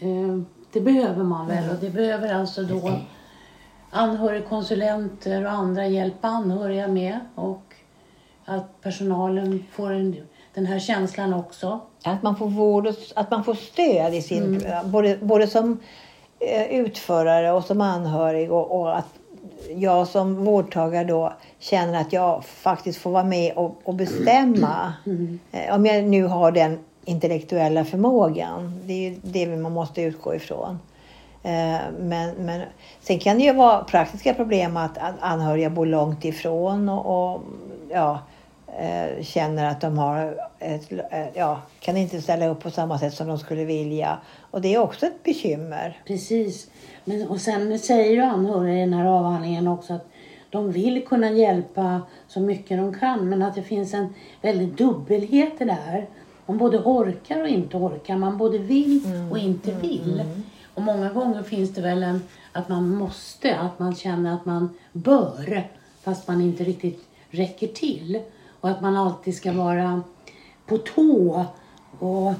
eh, 0.00 0.40
det 0.72 0.80
behöver 0.80 1.24
man 1.24 1.46
väl. 1.46 1.70
Och 1.70 1.76
det 1.80 1.90
behöver 1.90 2.34
alltså 2.34 2.62
då 2.62 3.00
anhörigkonsulenter 3.96 5.44
och 5.44 5.50
andra 5.50 5.86
hjälpa 5.86 6.28
anhöriga 6.28 6.88
med 6.88 7.20
och 7.34 7.62
att 8.44 8.80
personalen 8.82 9.64
får 9.72 9.92
en, 9.92 10.16
den 10.54 10.66
här 10.66 10.78
känslan 10.78 11.34
också. 11.34 11.80
Att 12.04 12.22
man 12.22 12.36
får 12.36 12.46
vård 12.46 12.86
och, 12.86 12.94
att 13.14 13.30
man 13.30 13.44
får 13.44 13.54
stöd 13.54 14.14
i 14.14 14.22
sin, 14.22 14.62
både, 14.84 15.16
både 15.16 15.46
som 15.46 15.80
eh, 16.40 16.80
utförare 16.80 17.52
och 17.52 17.64
som 17.64 17.80
anhörig 17.80 18.52
och, 18.52 18.80
och 18.80 18.96
att 18.96 19.08
jag 19.76 20.08
som 20.08 20.44
vårdtagare 20.44 21.04
då 21.04 21.32
känner 21.58 22.00
att 22.00 22.12
jag 22.12 22.44
faktiskt 22.44 22.98
får 22.98 23.10
vara 23.10 23.24
med 23.24 23.52
och, 23.56 23.80
och 23.84 23.94
bestämma. 23.94 24.92
Eh, 25.52 25.74
Om 25.74 25.86
jag 25.86 26.04
nu 26.04 26.24
har 26.24 26.52
den 26.52 26.78
intellektuella 27.04 27.84
förmågan. 27.84 28.80
Det 28.84 28.92
är 28.92 29.10
ju 29.10 29.16
det 29.22 29.56
man 29.56 29.72
måste 29.72 30.02
utgå 30.02 30.34
ifrån. 30.34 30.78
Eh, 31.46 31.80
Men, 31.98 32.34
men 32.38 32.62
sen 33.00 33.18
kan 33.18 33.38
det 33.38 33.44
ju 33.44 33.52
vara 33.52 33.84
praktiska 33.84 34.34
problem 34.34 34.76
att 34.76 34.98
anhöriga 35.20 35.70
bor 35.70 35.86
långt 35.86 36.24
ifrån 36.24 36.88
och, 36.88 37.34
och 37.34 37.42
ja, 37.90 38.18
eh, 38.78 39.22
känner 39.24 39.70
att 39.70 39.80
de 39.80 39.98
har 39.98 40.36
ett, 40.58 40.92
eh, 40.92 41.26
ja, 41.34 41.60
kan 41.80 41.96
inte 41.96 42.22
ställa 42.22 42.48
upp 42.48 42.60
på 42.62 42.70
samma 42.70 42.98
sätt 42.98 43.14
som 43.14 43.28
de 43.28 43.38
skulle 43.38 43.64
vilja. 43.64 44.18
Och 44.50 44.60
det 44.60 44.74
är 44.74 44.78
också 44.78 45.06
ett 45.06 45.22
bekymmer. 45.22 46.00
Precis. 46.06 46.70
Men, 47.04 47.28
och 47.28 47.40
sen 47.40 47.78
säger 47.78 48.10
ju 48.10 48.20
anhöriga 48.20 48.76
i 48.76 48.80
den 48.80 48.94
här 48.94 49.06
avhandlingen 49.06 49.68
också 49.68 49.94
att 49.94 50.06
de 50.50 50.72
vill 50.72 51.06
kunna 51.06 51.30
hjälpa 51.30 52.02
så 52.28 52.40
mycket 52.40 52.78
de 52.78 52.94
kan 52.94 53.28
men 53.28 53.42
att 53.42 53.54
det 53.54 53.62
finns 53.62 53.94
en 53.94 54.14
väldig 54.42 54.74
dubbelhet 54.74 55.60
i 55.60 55.64
det 55.64 55.78
här. 55.86 56.06
Man 56.46 56.58
både 56.58 56.78
orkar 56.78 57.42
och 57.42 57.48
inte 57.48 57.76
orkar. 57.76 58.16
Man 58.16 58.38
både 58.38 58.58
vill 58.58 59.02
och 59.30 59.38
inte 59.38 59.72
vill. 59.72 60.22
Och 60.76 60.82
många 60.82 61.08
gånger 61.08 61.42
finns 61.42 61.74
det 61.74 61.80
väl 61.80 62.02
en 62.02 62.22
att 62.52 62.68
man 62.68 62.96
måste, 62.96 63.58
att 63.58 63.78
man 63.78 63.94
känner 63.94 64.34
att 64.34 64.44
man 64.44 64.74
bör 64.92 65.68
fast 66.02 66.28
man 66.28 66.40
inte 66.40 66.64
riktigt 66.64 67.08
räcker 67.30 67.66
till. 67.66 68.20
Och 68.60 68.70
att 68.70 68.80
man 68.80 68.96
alltid 68.96 69.36
ska 69.36 69.52
vara 69.52 70.02
på 70.66 70.78
tå 70.78 71.44
och 71.98 72.32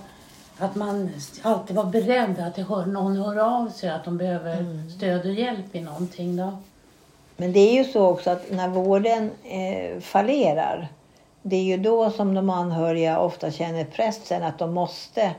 att 0.59 0.75
man 0.75 1.11
alltid 1.43 1.77
var 1.77 1.85
beredd 1.85 2.41
att 2.41 2.57
hör, 2.57 2.87
någon 2.87 3.17
hör 3.17 3.37
av 3.37 3.69
sig 3.69 3.91
att 3.91 4.05
de 4.05 4.19
behöver 4.19 4.89
stöd 4.97 5.27
och 5.27 5.33
hjälp 5.33 5.75
i 5.75 5.81
någonting. 5.81 6.37
Då. 6.37 6.59
Men 7.37 7.53
det 7.53 7.61
är 7.61 7.85
ju 7.85 7.93
så 7.93 8.07
också 8.07 8.31
att 8.31 8.51
när 8.51 8.69
vården 8.69 9.31
eh, 9.45 10.01
fallerar 10.01 10.89
det 11.43 11.57
är 11.57 11.63
ju 11.63 11.77
då 11.77 12.11
som 12.11 12.35
de 12.35 12.51
anhöriga 12.51 13.19
ofta 13.19 13.51
känner 13.51 13.85
pressen 13.85 14.43
att 14.43 14.59
de 14.59 14.75
måste 14.75 15.35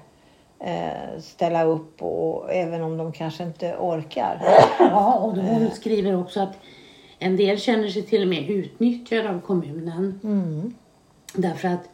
ställa 1.20 1.64
upp 1.64 2.02
och 2.02 2.54
även 2.54 2.82
om 2.82 2.98
de 2.98 3.12
kanske 3.12 3.44
inte 3.44 3.76
orkar. 3.80 4.42
Ja, 4.80 5.14
och 5.20 5.36
då 5.36 5.42
hon 5.42 5.72
skriver 5.72 6.16
också 6.16 6.40
att 6.40 6.58
en 7.20 7.38
del 7.38 7.60
känner 7.60 7.88
sig 7.90 8.02
till 8.02 8.22
och 8.22 8.28
med 8.28 8.50
utnyttjade 8.50 9.30
av 9.30 9.42
kommunen. 9.42 10.20
Mm. 10.24 10.74
Därför 11.34 11.68
att 11.68 11.90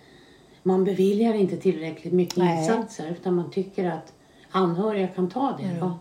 man 0.63 0.84
beviljar 0.84 1.34
inte 1.34 1.58
tillräckligt 1.58 2.13
mycket 2.13 2.38
Nej. 2.38 2.58
insatser 2.58 3.10
utan 3.10 3.36
man 3.36 3.51
tycker 3.51 3.86
att 3.86 4.13
anhöriga 4.51 5.08
kan 5.08 5.29
ta 5.29 5.58
det. 5.60 5.79
Då. 5.79 5.91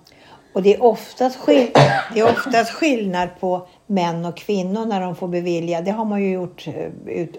Och 0.52 0.62
det 0.62 0.74
är, 0.74 0.82
oftast 0.84 1.36
skill- 1.36 1.70
det 2.14 2.20
är 2.20 2.24
oftast 2.30 2.70
skillnad 2.70 3.28
på 3.40 3.66
män 3.86 4.24
och 4.24 4.36
kvinnor 4.36 4.86
när 4.86 5.00
de 5.00 5.16
får 5.16 5.28
bevilja. 5.28 5.80
Det 5.80 5.90
har 5.90 6.04
man 6.04 6.22
ju 6.22 6.32
gjort 6.32 6.66
eh, 6.66 6.86
ut, 7.06 7.36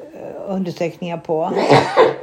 undersökningar 0.48 1.18
på. 1.18 1.52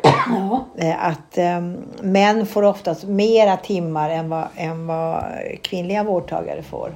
Ja, 0.02 0.64
Eh, 0.76 1.04
Att 1.06 1.38
eh, 1.38 1.60
män 2.02 2.46
får 2.46 2.62
oftast 2.62 3.04
mera 3.04 3.56
timmar 3.56 4.10
än 4.10 4.28
vad, 4.28 4.48
än 4.56 4.86
vad 4.86 5.24
kvinnliga 5.62 6.04
vårdtagare 6.04 6.62
får. 6.62 6.94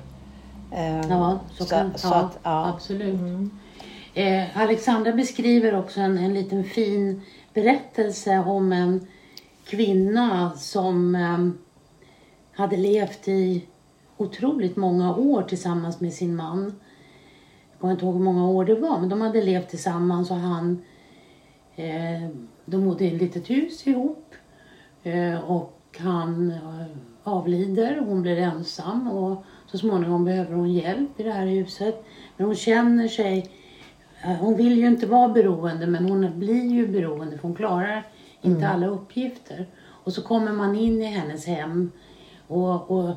Eh, 0.73 1.01
ja, 1.11 1.39
så, 1.59 1.65
kan, 1.65 1.93
så 1.99 2.09
ja, 2.09 2.15
att, 2.15 2.39
ja. 2.43 2.69
absolut. 2.75 3.21
Eh, 4.15 4.43
Alexandra 4.59 5.13
beskriver 5.13 5.79
också 5.79 6.01
en, 6.01 6.19
en 6.19 6.35
liten 6.35 6.65
fin 6.65 7.23
berättelse 7.55 8.39
om 8.47 8.73
en 8.73 9.07
kvinna 9.67 10.53
som 10.57 11.15
eh, 11.15 11.39
hade 12.61 12.77
levt 12.77 13.29
i 13.29 13.63
otroligt 14.17 14.77
många 14.77 15.17
år 15.17 15.43
tillsammans 15.43 16.01
med 16.01 16.13
sin 16.13 16.37
man. 16.37 16.75
Jag 17.71 17.81
kommer 17.81 17.93
inte 17.93 18.05
ihåg 18.05 18.15
hur 18.15 18.23
många 18.25 18.49
år 18.49 18.65
det 18.65 18.75
var, 18.75 19.01
men 19.01 19.09
de 19.09 19.21
hade 19.21 19.43
levt 19.43 19.69
tillsammans 19.69 20.31
och 20.31 20.37
han 20.37 20.83
eh, 21.77 22.29
de 22.65 22.85
bodde 22.85 23.05
i 23.05 23.15
ett 23.15 23.23
litet 23.23 23.51
hus 23.51 23.87
ihop 23.87 24.35
eh, 25.03 25.51
och 25.51 25.81
han 25.99 26.51
eh, 26.51 26.87
avlider. 27.23 28.01
Hon 28.07 28.23
blir 28.23 28.37
ensam 28.37 29.09
och 29.09 29.45
så 29.67 29.79
småningom 29.79 30.25
behöver 30.25 30.55
hon 30.55 30.73
hjälp 30.73 31.21
i 31.21 31.23
det 31.23 31.33
här 31.33 31.47
huset. 31.47 32.05
Men 32.37 32.47
hon 32.47 32.57
känner 32.57 33.09
sig 33.09 33.51
eh, 34.25 34.31
hon 34.31 34.57
vill 34.57 34.79
ju 34.79 34.87
inte 34.87 35.07
vara 35.07 35.29
beroende 35.29 35.87
men 35.87 36.05
hon 36.05 36.39
blir 36.39 36.73
ju 36.73 36.89
beroende 36.89 37.39
för 37.39 37.49
hon 37.49 37.57
klarar 37.57 38.07
inte 38.41 38.69
alla 38.69 38.87
uppgifter. 38.87 39.67
Och 39.77 40.13
så 40.13 40.23
kommer 40.23 40.53
man 40.53 40.77
in 40.77 41.03
i 41.03 41.07
hennes 41.07 41.47
hem 41.47 41.91
och, 42.49 42.91
och 42.91 43.15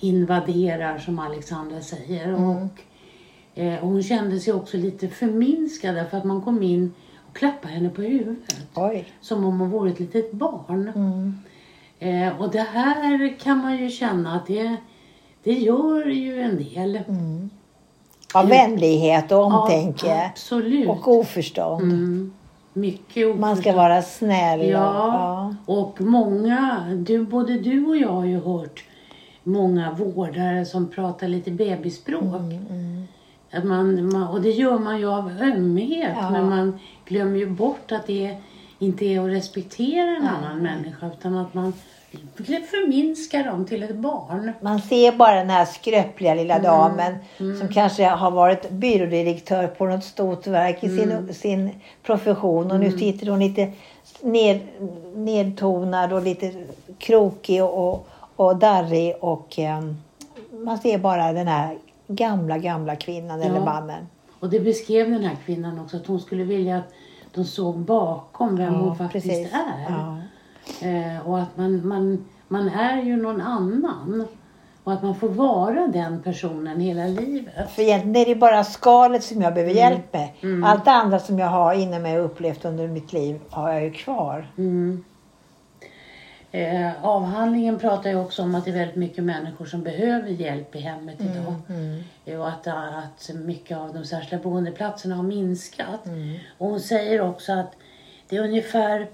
invaderar 0.00 0.98
som 0.98 1.18
Alexandra 1.18 1.80
säger. 1.80 2.34
Och, 2.34 2.80
eh, 3.62 3.80
hon 3.80 4.02
kände 4.02 4.40
sig 4.40 4.52
också 4.52 4.76
lite 4.76 5.08
förminskad 5.08 5.94
därför 5.94 6.16
att 6.16 6.24
man 6.24 6.42
kom 6.42 6.62
in 6.62 6.92
och 7.30 7.36
klappade 7.36 7.74
henne 7.74 7.88
på 7.88 8.02
huvudet. 8.02 8.56
Oj. 8.74 9.04
Som 9.20 9.44
om 9.44 9.60
hon 9.60 9.70
vore 9.70 9.90
ett 9.90 10.00
litet 10.00 10.32
barn. 10.32 10.92
Mm. 10.94 11.38
Eh, 11.98 12.40
och 12.42 12.50
det 12.50 12.60
här 12.72 13.38
kan 13.40 13.58
man 13.58 13.76
ju 13.78 13.90
känna 13.90 14.36
att 14.36 14.46
det, 14.46 14.76
det 15.42 15.52
gör 15.52 16.06
ju 16.06 16.40
en 16.40 16.56
del. 16.56 17.00
Mm. 17.08 17.50
Av 18.34 18.48
vänlighet 18.48 19.32
och 19.32 19.44
omtänke. 19.44 20.06
Ja, 20.06 20.26
absolut. 20.30 20.88
och 20.88 21.08
oförstånd. 21.08 21.82
Mm. 21.82 22.32
Mycket 22.72 23.16
oförstånd. 23.16 23.40
Man 23.40 23.56
ska 23.56 23.72
vara 23.72 24.02
snäll. 24.02 24.60
och- 24.60 24.66
Ja, 24.66 25.54
och 25.66 26.00
många, 26.00 26.84
du, 27.06 27.24
både 27.26 27.58
du 27.58 27.86
och 27.86 27.96
jag 27.96 28.08
har 28.12 28.24
ju 28.24 28.40
hört 28.40 28.84
många 29.46 29.92
vårdare 29.92 30.64
som 30.64 30.88
pratar 30.90 31.28
lite 31.28 31.50
bebisspråk. 31.50 32.24
Mm, 32.24 33.06
Att 33.50 33.64
man, 33.64 34.12
man, 34.12 34.28
och 34.28 34.40
det 34.40 34.50
gör 34.50 34.78
man 34.78 34.98
ju 34.98 35.08
av 35.10 35.30
ömhet 35.42 36.16
Ja. 36.20 36.30
men 36.30 36.48
man 36.48 36.78
glömmer 37.04 37.36
ju 37.38 37.46
bort 37.50 37.92
att 37.92 38.06
det 38.06 38.36
inte 38.78 39.04
är 39.04 39.20
att 39.20 39.30
respektera 39.32 40.16
en 40.16 40.26
annan 40.26 40.62
människa 40.62 41.06
utan 41.18 41.36
att 41.36 41.54
man 41.54 41.72
förminskar 42.46 43.44
dem 43.44 43.64
till 43.66 43.82
ett 43.82 43.96
barn. 43.96 44.52
Man 44.60 44.80
ser 44.80 45.12
bara 45.12 45.34
den 45.34 45.50
här 45.50 45.64
skröpliga 45.64 46.32
Mm. 46.32 46.42
lilla 46.44 46.58
damen 46.58 47.14
som 47.58 47.68
kanske 47.68 48.04
har 48.06 48.30
varit 48.30 48.70
byrådirektör 48.70 49.66
på 49.66 49.86
något 49.86 50.04
stort 50.04 50.46
verk 50.46 50.84
i 50.84 50.86
Mm. 50.86 51.26
sin, 51.26 51.34
sin 51.34 51.70
profession 52.02 52.70
och 52.70 52.80
nu 52.80 52.90
sitter 52.98 53.26
hon 53.26 53.38
lite 53.38 53.72
ned, 54.22 54.60
nedtonad 55.14 56.12
och 56.12 56.22
lite 56.22 56.52
krokig 56.98 57.64
och, 57.64 57.88
och 57.94 58.08
darrig 58.36 59.14
och 59.20 59.58
ehm, 59.58 59.96
man 60.64 60.78
ser 60.78 60.98
bara 60.98 61.32
den 61.32 61.48
här 61.48 61.78
gamla, 62.08 62.58
gamla 62.58 62.96
kvinnan 62.96 63.42
eller 63.42 63.54
Ja. 63.58 63.64
mannen. 63.64 64.06
Och 64.40 64.50
det 64.50 64.60
beskrev 64.60 65.10
den 65.10 65.24
här 65.24 65.36
kvinnan 65.46 65.80
också 65.80 65.96
att 65.96 66.06
hon 66.06 66.20
skulle 66.20 66.44
vilja 66.44 66.76
att 66.76 66.92
de 67.34 67.44
såg 67.44 67.78
bakom 67.78 68.56
vem 68.56 68.74
hon 68.74 68.96
faktiskt 68.96 69.26
precis. 69.26 69.52
är. 69.52 69.86
Ja. 69.88 70.16
Eh, 70.88 71.28
och 71.28 71.38
att 71.38 71.56
man, 71.56 71.88
man, 71.88 72.24
man 72.48 72.68
är 72.68 73.02
ju 73.02 73.16
någon 73.16 73.40
annan. 73.40 74.26
Och 74.84 74.92
att 74.92 75.02
man 75.02 75.14
får 75.14 75.28
vara 75.28 75.86
den 75.86 76.22
personen 76.22 76.80
hela 76.80 77.06
livet. 77.06 77.70
För 77.70 77.82
egentligen 77.82 78.16
är 78.16 78.26
det 78.26 78.34
bara 78.34 78.64
skalet 78.64 79.24
som 79.24 79.42
jag 79.42 79.54
behöver 79.54 79.72
Mm. 79.72 79.82
hjälp 79.92 80.12
med. 80.12 80.64
Allt 80.64 80.84
det 80.84 80.90
andra 80.90 81.18
som 81.18 81.38
jag 81.38 81.46
har 81.46 81.74
inom 81.74 82.02
mig 82.02 82.18
och 82.18 82.24
upplevt 82.24 82.64
under 82.64 82.88
mitt 82.88 83.12
liv 83.12 83.40
har 83.50 83.72
jag 83.72 83.82
ju 83.84 83.90
kvar. 83.92 84.46
Mm. 84.58 85.04
Eh, 86.56 87.04
avhandlingen 87.04 87.78
pratar 87.78 88.10
ju 88.10 88.16
också 88.16 88.42
om 88.42 88.54
att 88.54 88.64
det 88.64 88.70
är 88.70 88.74
väldigt 88.74 88.96
mycket 88.96 89.24
människor 89.24 89.64
som 89.66 89.82
behöver 89.82 90.28
hjälp 90.28 90.76
i 90.76 90.78
hemmet 90.78 91.20
idag. 91.20 91.54
Eh, 92.24 92.40
Och 92.40 92.48
att, 92.48 92.66
att 92.66 93.30
mycket 93.34 93.76
av 93.76 93.94
de 93.94 94.04
särskilda 94.04 94.42
boendeplatserna 94.42 95.14
har 95.16 95.22
minskat. 95.22 96.00
Och 96.58 96.68
hon 96.68 96.80
säger 96.80 97.20
också 97.20 97.52
att 97.52 97.76
det 98.28 98.36
är 98.36 98.40
ungefär 98.44 99.06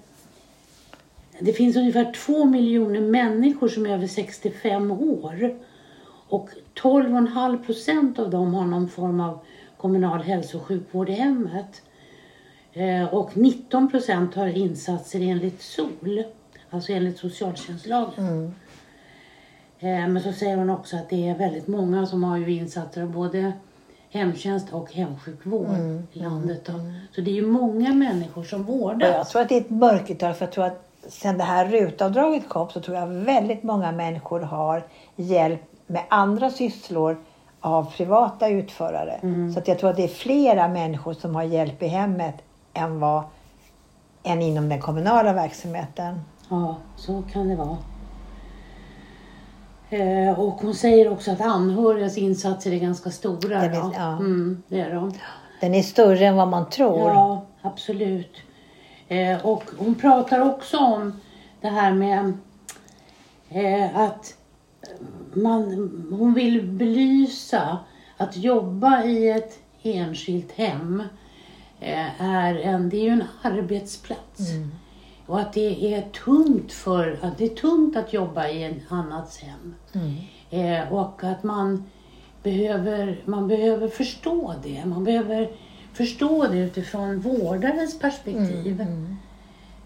det 1.40 1.52
finns 1.52 1.76
ungefär 1.76 2.12
två 2.12 2.44
miljoner 2.44 3.00
människor 3.00 3.68
som 3.68 3.86
är 3.86 3.90
över 3.90 4.06
65 4.06 4.90
år. 4.90 5.58
Och 6.28 6.48
12,5 6.74 7.64
procent 7.66 8.18
av 8.18 8.30
dem 8.30 8.54
har 8.54 8.64
någon 8.64 8.88
form 8.88 9.20
av 9.20 9.38
kommunal 9.76 10.22
hälso 10.22 10.58
och 10.58 10.64
sjukvård 10.64 11.08
i 11.08 11.12
hemmet. 11.12 11.82
Eh, 12.72 13.14
och 13.14 13.36
19 13.36 13.90
procent 13.90 14.34
har 14.34 14.46
insatser 14.46 15.20
enligt 15.20 15.62
SOL, 15.62 16.24
alltså 16.74 16.92
enligt 16.92 17.18
socialtjänstlagen. 17.18 18.54
Eh, 19.78 20.08
men 20.08 20.22
så 20.22 20.32
säger 20.32 20.56
hon 20.56 20.70
också 20.70 20.96
att 20.96 21.10
det 21.10 21.28
är 21.28 21.34
väldigt 21.34 21.66
många 21.66 22.06
som 22.06 22.24
har 22.24 22.36
ju 22.36 22.52
insatser 22.52 23.02
av 23.02 23.10
både 23.10 23.52
hemtjänst 24.10 24.72
och 24.72 24.92
hemsjukvård 24.92 25.76
i 26.12 26.18
landet. 26.18 26.64
Då. 26.64 26.72
Så 27.14 27.20
det 27.20 27.30
är 27.30 27.34
ju 27.34 27.46
många 27.46 27.94
människor 27.94 28.44
som 28.44 28.62
vårdas. 28.62 29.08
jag 29.16 29.28
tror 29.28 29.42
att 29.42 29.48
det 29.48 29.56
är 29.56 29.60
ett 29.60 29.70
mörkertal 29.70 30.34
för 30.34 30.44
jag 30.44 30.52
tror 30.52 30.64
att 30.64 30.88
sen 31.08 31.38
det 31.38 31.44
här 31.44 31.66
rutavdraget 31.66 32.48
kom 32.48 32.68
så 32.68 32.80
tror 32.80 32.96
jag 32.96 33.06
väldigt 33.06 33.62
många 33.62 33.92
människor 33.92 34.40
har 34.40 34.86
hjälp 35.16 35.60
med 35.86 36.02
andra 36.08 36.50
sysslor 36.50 37.16
av 37.60 37.92
privata 37.96 38.48
utförare. 38.48 39.20
Så 39.52 39.58
att 39.58 39.68
jag 39.68 39.78
tror 39.78 39.90
att 39.90 39.96
det 39.96 40.04
är 40.04 40.08
flera 40.08 40.68
människor 40.68 41.14
som 41.14 41.34
har 41.34 41.42
hjälp 41.42 41.82
i 41.82 41.86
hemmet 41.86 42.34
än, 42.72 43.00
vad, 43.00 43.22
än 44.22 44.42
inom 44.42 44.68
den 44.68 44.80
kommunala 44.80 45.32
verksamheten. 45.32 46.20
Ja, 46.52 46.76
så 46.96 47.22
kan 47.32 47.48
det 47.48 47.56
vara. 47.56 47.78
Eh, 49.90 50.40
och 50.40 50.52
hon 50.52 50.74
säger 50.74 51.12
också 51.12 51.30
att 51.30 51.40
anhörigas 51.40 52.18
insatser 52.18 52.72
är 52.72 52.78
ganska 52.78 53.10
stora. 53.10 53.60
Det 53.60 53.68
då. 53.68 53.92
ja. 53.94 54.12
Mm, 54.12 54.62
det 54.68 54.80
är 54.80 54.94
de. 54.94 55.12
Den 55.60 55.74
är 55.74 55.82
större 55.82 56.26
än 56.26 56.36
vad 56.36 56.48
man 56.48 56.70
tror. 56.70 56.98
Ja, 56.98 57.46
absolut. 57.62 58.36
Eh, 59.08 59.46
och 59.46 59.64
hon 59.78 59.94
pratar 59.94 60.40
också 60.40 60.78
om 60.78 61.20
det 61.60 61.68
här 61.68 61.92
med 61.92 62.32
eh, 63.48 63.98
att 63.98 64.34
man, 65.34 65.62
hon 66.18 66.34
vill 66.34 66.62
belysa 66.62 67.78
att 68.16 68.36
jobba 68.36 69.04
i 69.04 69.30
ett 69.30 69.58
enskilt 69.82 70.52
hem 70.52 71.02
eh, 71.80 72.22
är 72.22 72.54
en, 72.54 72.88
det 72.88 72.96
är 72.96 73.04
ju 73.04 73.10
en 73.10 73.24
arbetsplats. 73.42 74.40
Och 75.32 75.40
att 75.40 75.52
det 75.52 75.94
är 75.94 76.02
tungt 76.02 76.72
för, 76.72 77.18
att 77.22 77.38
det 77.38 77.44
är 77.44 77.54
tungt 77.54 77.96
att 77.96 78.12
jobba 78.12 78.48
i 78.48 78.64
en 78.64 78.80
annats 78.88 79.38
hem. 79.38 79.74
Eh, 80.50 80.92
och 80.92 81.24
att 81.24 81.42
man 81.42 81.90
behöver, 82.42 83.22
man 83.24 83.48
behöver 83.48 83.88
förstå 83.88 84.54
det. 84.62 84.84
Man 84.84 85.04
behöver 85.04 85.50
förstå 85.92 86.46
det 86.46 86.58
utifrån 86.58 87.20
vårdarens 87.20 87.98
perspektiv. 87.98 88.86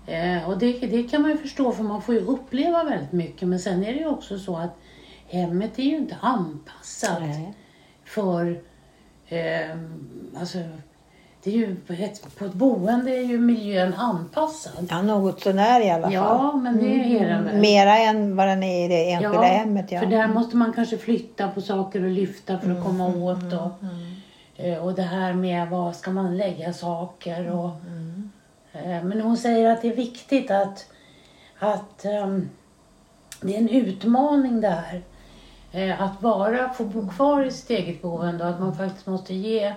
Eh, 0.06 0.48
och 0.48 0.58
det, 0.58 0.72
det 0.72 1.02
kan 1.02 1.22
man 1.22 1.30
ju 1.30 1.36
förstå 1.36 1.72
för 1.72 1.82
man 1.82 2.02
får 2.02 2.14
ju 2.14 2.20
uppleva 2.20 2.84
väldigt 2.84 3.12
mycket. 3.12 3.48
Men 3.48 3.60
sen 3.60 3.84
är 3.84 3.92
det 3.92 3.98
ju 3.98 4.08
också 4.08 4.38
så 4.38 4.56
att 4.56 4.76
hemmet 5.28 5.78
är 5.78 5.82
ju 5.82 5.96
inte 5.96 6.16
anpassat 6.20 7.20
Nej. 7.20 7.54
för... 8.04 8.62
Eh, 9.28 9.78
alltså, 10.40 10.58
det 11.46 11.50
är 11.50 11.54
ju, 11.54 11.76
på 11.76 11.92
ett, 11.92 12.52
boende 12.52 13.10
är 13.10 13.22
ju 13.22 13.38
miljön 13.38 13.94
anpassad. 13.94 14.86
Ja, 14.90 15.02
något 15.02 15.40
sånär 15.40 15.80
i 15.80 15.90
alla 15.90 16.02
fall. 16.02 16.12
Ja, 16.12 16.52
men 16.56 16.78
det 16.78 17.18
är 17.18 17.28
den 17.28 17.44
väl. 17.44 17.60
Mera 17.60 17.98
än 17.98 18.36
vad 18.36 18.48
den 18.48 18.62
är 18.62 18.84
i 18.84 18.88
det 18.88 19.12
enskilda 19.12 19.46
hemmet. 19.46 19.92
Ja. 19.92 20.00
för 20.00 20.06
där 20.06 20.26
måste 20.28 20.56
man 20.56 20.72
kanske 20.72 20.98
flytta 20.98 21.48
på 21.48 21.60
saker 21.60 22.04
och 22.04 22.10
lyfta 22.10 22.58
för 22.58 22.70
att 22.70 22.84
komma 22.84 23.06
åt. 23.06 23.52
Och, 23.52 24.64
eh, 24.64 24.78
och 24.84 24.94
det 24.94 25.02
här 25.02 25.32
med 25.32 25.68
var 25.68 25.92
ska 25.92 26.10
man 26.10 26.36
lägga 26.36 26.72
saker 26.72 27.50
och 27.50 27.70
Eh, 28.84 29.04
Men 29.04 29.20
hon 29.20 29.36
säger 29.36 29.70
att 29.70 29.82
det 29.82 29.88
är 29.88 29.96
viktigt 29.96 30.50
att, 30.50 30.86
att 31.58 32.04
ehm, 32.04 32.48
det 33.40 33.54
är 33.54 33.58
en 33.58 33.68
utmaning 33.68 34.60
det 34.60 34.68
här. 34.68 35.02
Eh, 35.72 36.02
Att 36.02 36.20
bara 36.20 36.68
få 36.68 36.84
bo 36.84 37.08
kvar 37.08 37.44
i 37.44 37.50
sitt 37.50 37.70
eget 37.70 38.02
boende 38.02 38.44
och 38.44 38.50
att 38.50 38.60
man 38.60 38.76
faktiskt 38.76 39.06
måste 39.06 39.34
ge 39.34 39.74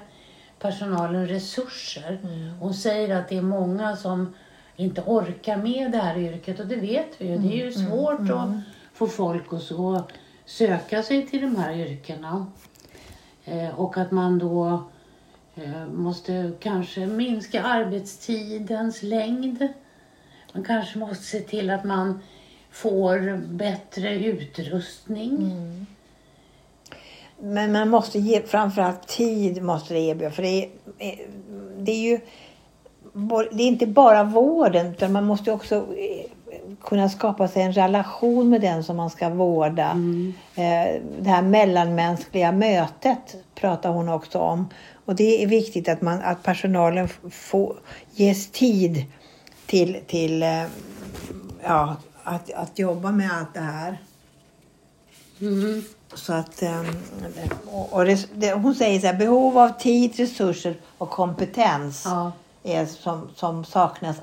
personalen 0.60 1.28
resurser. 1.28 2.20
Hon 2.60 2.74
säger 2.74 3.16
att 3.16 3.30
det 3.30 3.38
är 3.38 3.42
många 3.42 3.96
som 3.96 4.34
inte 4.76 5.02
orkar 5.02 5.58
med 5.58 5.92
det 5.92 5.98
här 5.98 6.18
yrket 6.18 6.60
och 6.60 6.68
det 6.68 6.76
vet 6.76 7.08
vi 7.18 7.28
ju. 7.28 7.38
Det 7.38 7.62
är 7.62 7.66
ju 7.66 7.72
svårt 7.72 8.30
att 8.30 8.50
få 8.94 9.08
folk 9.08 9.54
att 9.54 9.62
så 9.62 10.04
söka 10.46 11.04
sig 11.04 11.28
till 11.28 11.42
de 11.42 11.56
här 11.56 11.74
yrkena. 11.74 12.48
Eh, 13.46 13.80
och 13.80 13.98
att 13.98 14.12
man 14.12 14.40
då 14.40 14.84
eh, 15.56 15.86
måste 15.88 16.52
kanske 16.60 17.06
minska 17.06 17.64
arbetstidens 17.64 19.04
längd. 19.04 19.68
Man 20.54 20.64
kanske 20.64 21.00
måste 21.00 21.24
se 21.24 21.40
till 21.40 21.70
att 21.70 21.84
man 21.84 22.20
får 22.70 23.38
bättre 23.38 24.16
utrustning. 24.16 25.52
Men 27.42 27.72
man 27.72 27.90
måste 27.90 28.20
ge, 28.20 28.42
framförallt 28.42 29.08
tid 29.08 29.64
måste 29.64 29.94
det 29.94 30.00
erbjuda. 30.00 30.32
För 30.32 30.42
det 30.42 30.64
är, 30.64 30.70
eh, 30.98 31.20
det 31.78 31.92
är 31.92 32.00
ju 32.00 32.20
det 33.52 33.64
är 33.64 33.68
inte 33.68 33.88
bara 33.88 34.24
vården 34.24 34.88
utan 34.88 35.12
man 35.12 35.26
måste 35.26 35.52
också 35.52 35.76
eh, 35.76 36.32
kunna 36.84 37.10
skapa 37.10 37.48
sig 37.48 37.62
en 37.62 37.74
relation 37.74 38.50
med 38.50 38.62
den 38.62 38.84
som 38.84 38.98
man 38.98 39.10
ska 39.10 39.30
vårda. 39.30 39.90
Eh, 40.56 41.02
Det 41.20 41.30
här 41.30 41.42
mellanmänskliga 41.42 42.52
mötet 42.52 43.36
pratar 43.56 43.90
hon 43.90 44.10
också 44.10 44.40
om. 44.40 44.70
Och 45.06 45.16
det 45.16 45.44
är 45.44 45.48
viktigt 45.48 45.90
att, 45.90 46.02
man, 46.02 46.22
att 46.22 46.44
personalen 46.44 47.08
får, 47.32 47.76
ges 48.12 48.52
tid 48.52 49.06
till, 49.66 50.00
till 50.08 50.46
ja, 51.64 51.96
att, 52.24 52.52
att 52.52 52.80
jobba 52.80 53.12
med 53.12 53.32
allt 53.32 53.54
det 53.54 53.60
här. 53.60 53.98
Mm. 55.42 55.84
Så 56.14 56.34
att, 56.34 56.62
ehm, 56.62 56.86
och, 57.92 58.06
det, 58.06 58.30
det, 58.34 58.54
hon 58.54 58.76
säger 58.76 59.00
så 59.00 59.08
här, 59.08 59.18
behov 59.18 59.58
av 59.58 59.70
tid, 59.70 60.16
resurser 60.16 60.76
och 60.98 61.10
kompetens 61.10 62.04
Ja. 62.06 62.32
är 62.64 62.86
som, 62.86 63.30
som 63.36 63.66
saknas 63.66 64.18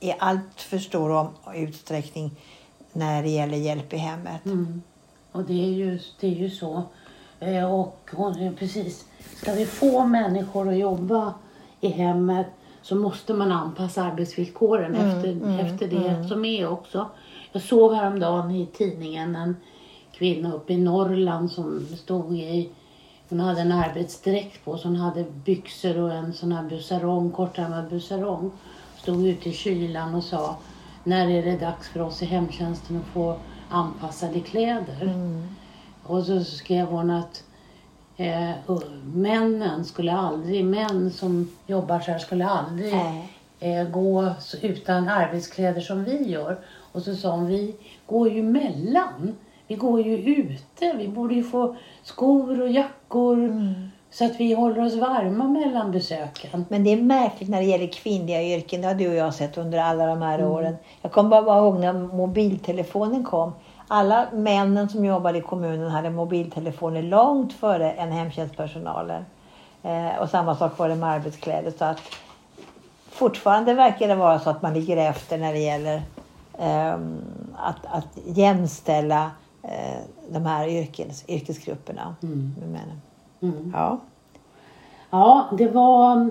i 0.00 0.12
allt 0.18 0.60
för 0.60 0.78
stor 0.78 1.10
om, 1.10 1.28
utsträckning 1.54 2.30
när 2.92 3.22
det 3.22 3.28
gäller 3.28 3.56
hjälp 3.56 3.92
i 3.92 3.96
hemmet. 3.96 4.44
Mm. 4.44 4.82
Och 5.32 5.44
det 5.44 5.64
är 5.64 5.72
ju, 5.72 5.98
det 6.20 6.26
är 6.26 6.34
ju 6.34 6.50
så. 6.50 6.82
Eh, 7.40 7.72
Och 7.74 8.10
hon, 8.12 8.56
precis, 8.58 9.04
ska 9.36 9.52
vi 9.52 9.66
få 9.66 10.04
människor 10.04 10.68
att 10.68 10.78
jobba 10.78 11.34
i 11.80 11.88
hemmet 11.88 12.46
så 12.82 12.94
måste 12.94 13.34
man 13.34 13.52
anpassa 13.52 14.02
arbetsvillkoren 14.02 14.94
efter, 14.94 15.60
efter 15.60 15.86
det 15.88 16.28
som 16.28 16.44
är 16.44 16.68
också. 16.68 17.10
Jag 17.52 17.62
såg 17.62 17.94
häromdagen 17.94 18.50
i 18.50 18.66
tidningen 18.66 19.36
en 19.36 19.56
kvinna 20.18 20.52
uppe 20.52 20.72
i 20.72 20.76
Norrland 20.76 21.50
som 21.50 21.86
stod 21.96 22.38
i 22.38 22.70
hon 23.28 23.40
hade 23.40 23.60
en 23.60 23.72
arbetsdräkt 23.72 24.64
på 24.64 24.78
så 24.78 24.88
hon 24.88 24.96
hade 24.96 25.24
byxor 25.44 25.98
och 25.98 26.12
en 26.12 26.32
sån 26.32 26.52
här 26.52 26.62
busarong, 26.62 27.30
kortärmad 27.30 27.88
busarong. 27.88 28.50
Stod 28.96 29.26
ute 29.26 29.48
i 29.48 29.52
kylan 29.52 30.14
och 30.14 30.24
sa 30.24 30.56
när 31.04 31.30
är 31.30 31.42
det 31.42 31.56
dags 31.56 31.88
för 31.88 32.00
oss 32.00 32.22
i 32.22 32.24
hemtjänsten 32.24 32.96
att 32.96 33.14
få 33.14 33.36
anpassade 33.68 34.40
kläder? 34.40 35.14
Och 36.02 36.24
så 36.24 36.44
skrev 36.44 36.86
hon 36.86 37.10
att 37.10 37.44
eh, 38.16 38.50
männen 39.14 39.84
skulle 39.84 40.12
aldrig, 40.12 40.64
män 40.64 41.10
som 41.10 41.50
jobbar 41.66 42.00
så 42.00 42.10
här 42.10 42.18
skulle 42.18 42.46
aldrig 42.46 42.94
eh, 43.60 43.88
gå 43.88 44.32
utan 44.62 45.08
arbetskläder 45.08 45.80
som 45.80 46.04
vi 46.04 46.30
gör. 46.30 46.58
Och 46.92 47.02
så 47.02 47.16
sa 47.16 47.30
hon, 47.30 47.46
vi 47.46 47.74
går 48.06 48.28
ju 48.28 48.42
mellan. 48.42 49.36
Vi 49.68 49.74
går 49.74 50.00
ju 50.00 50.16
ute. 50.16 50.92
Vi 50.96 51.08
borde 51.08 51.34
ju 51.34 51.44
få 51.44 51.76
skor 52.02 52.62
och 52.62 52.68
jackor 52.68 53.50
så 54.10 54.24
att 54.24 54.40
vi 54.40 54.54
håller 54.54 54.86
oss 54.86 54.94
varma 54.94 55.48
mellan 55.48 55.92
besöken. 55.92 56.64
Men 56.68 56.84
det 56.84 56.92
är 56.92 57.02
märkligt 57.02 57.50
när 57.50 57.58
det 57.58 57.66
gäller 57.66 57.86
kvinnliga 57.86 58.42
yrken. 58.42 58.80
Det 58.80 58.86
har 58.86 58.94
du 58.94 59.08
och 59.08 59.14
jag 59.14 59.34
sett 59.34 59.58
under 59.58 59.78
alla 59.78 60.06
de 60.06 60.22
här 60.22 60.46
åren. 60.46 60.76
Jag 61.02 61.12
kommer 61.12 61.42
bara, 61.42 61.58
ihåg 61.58 61.80
när 61.80 61.92
mobiltelefonen 61.92 63.24
kom. 63.24 63.52
Alla 63.88 64.28
männen 64.32 64.88
som 64.88 65.04
jobbade 65.04 65.38
i 65.38 65.40
kommunen 65.40 65.90
hade 65.90 66.10
mobiltelefoner 66.10 67.02
långt 67.02 67.52
före 67.52 67.92
en 67.92 68.12
hemtjänstpersonalen. 68.12 69.24
Eh, 69.82 70.16
och 70.20 70.30
samma 70.30 70.56
sak 70.56 70.78
var 70.78 70.88
det 70.88 70.94
med 70.94 71.08
arbetskläder. 71.08 71.72
Så 71.78 71.84
att 71.84 72.00
fortfarande 73.10 73.74
verkar 73.74 74.08
det 74.08 74.14
vara 74.14 74.38
så 74.38 74.50
att 74.50 74.62
man 74.62 74.74
ligger 74.74 74.96
efter 74.96 75.38
när 75.38 75.52
det 75.52 75.58
gäller 75.58 76.02
ehm, 76.58 77.16
att, 77.56 77.86
att 77.86 78.18
jämställa 78.24 79.22
eh, 79.24 79.47
de 80.28 80.46
här 80.46 80.68
yrkes, 80.68 81.24
yrkesgrupperna 81.28 82.14
med 82.20 82.68
männen. 82.68 83.00
Mm. 83.40 83.72
Ja. 83.74 84.00
Ja, 85.10 85.48
det 85.58 85.68
var 85.68 86.30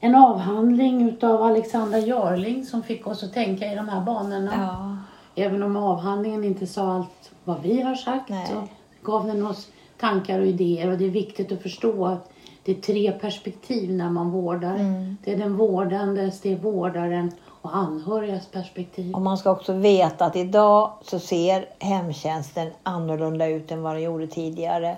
en 0.00 0.14
avhandling 0.14 1.08
utav 1.08 1.42
Alexandra 1.42 1.98
Görling 1.98 2.64
som 2.64 2.82
fick 2.82 3.06
oss 3.06 3.24
att 3.24 3.32
tänka 3.32 3.72
i 3.72 3.74
de 3.74 3.88
här 3.88 4.00
banorna. 4.00 4.52
ja. 4.56 4.96
Även 5.34 5.62
om 5.62 5.76
avhandlingen 5.76 6.44
inte 6.44 6.66
sa 6.66 6.92
allt 6.92 7.30
vad 7.44 7.62
vi 7.62 7.82
har 7.82 7.94
sagt 7.94 8.28
Nej. 8.28 8.46
så 8.46 8.62
gav 9.02 9.26
den 9.26 9.46
oss 9.46 9.68
tankar 10.00 10.40
och 10.40 10.46
idéer 10.46 10.90
och 10.90 10.98
det 10.98 11.04
är 11.04 11.10
viktigt 11.10 11.52
att 11.52 11.62
förstå 11.62 12.06
att 12.06 12.30
det 12.64 12.72
är 12.72 12.80
tre 12.80 13.12
perspektiv 13.12 13.92
när 13.92 14.10
man 14.10 14.30
vårdar. 14.30 14.74
Mm. 14.74 15.16
Det 15.24 15.32
är 15.32 15.36
den 15.38 15.56
vårdandes, 15.56 16.40
det 16.40 16.52
är 16.52 16.56
vårdaren 16.56 17.32
och 17.62 17.76
anhörigas 17.76 18.46
perspektiv. 18.46 19.14
Och 19.14 19.22
man 19.22 19.38
ska 19.38 19.50
också 19.50 19.72
veta 19.72 20.24
att 20.24 20.36
idag 20.36 20.90
så 21.02 21.18
ser 21.18 21.68
hemtjänsten 21.78 22.70
annorlunda 22.82 23.46
ut 23.46 23.70
än 23.70 23.82
vad 23.82 23.94
den 23.94 24.02
gjorde 24.02 24.26
tidigare. 24.26 24.96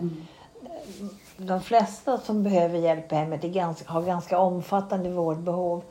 De 1.37 1.61
flesta 1.61 2.19
som 2.19 2.43
behöver 2.43 2.79
hjälp 2.79 3.13
i 3.13 3.15
hemmet 3.15 3.43
ganska, 3.43 3.93
har 3.93 4.03
ganska 4.03 4.39
omfattande 4.39 5.11
vårdbehov. 5.11 5.83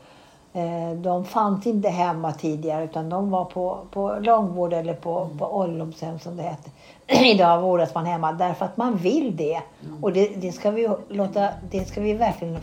Eh, 0.54 0.92
De 0.98 1.26
fanns 1.26 1.68
inte 1.68 1.90
hemma 1.90 2.32
tidigare 2.32 2.84
utan 2.84 3.10
de 3.10 3.32
var 3.32 3.46
på, 3.46 3.80
på 3.92 4.18
långvård 4.22 4.74
eller 4.74 4.94
på, 4.94 5.30
på 5.40 5.46
ålderdomshem 5.46 6.20
som 6.20 6.38
det 6.38 6.44
hette. 6.44 6.70
Idag 7.26 7.62
vårdas 7.62 7.94
man 7.96 8.06
hemma 8.06 8.32
därför 8.32 8.66
att 8.66 8.78
man 8.78 8.98
vill 8.98 9.38
det. 9.38 9.62
Och 10.02 10.14
det, 10.14 10.28
det, 10.28 10.52
ska 10.52 10.72
vi 10.72 10.90
låta, 11.10 11.50
det 11.72 11.86
ska 11.86 12.02
vi 12.02 12.14
verkligen 12.14 12.58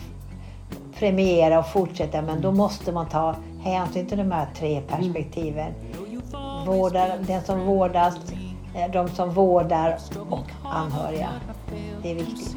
premiera 0.98 1.58
och 1.58 1.68
fortsätta 1.68 2.22
men 2.22 2.40
då 2.40 2.52
måste 2.52 2.92
man 2.92 3.08
ta 3.08 3.34
hänsyn 3.62 4.06
till 4.06 4.18
de 4.18 4.32
här 4.32 4.46
tre 4.54 4.80
perspektiven. 4.80 5.72
Vårdar, 6.66 7.18
den 7.26 7.42
som 7.44 7.60
vårdas, 7.60 8.14
eh, 8.74 8.90
de 8.92 9.08
som 9.08 9.30
vårdar 9.30 9.98
och 10.30 10.46
anhöriga. 10.64 11.28
Det 12.02 12.10
är 12.10 12.14
viktigt. 12.14 12.56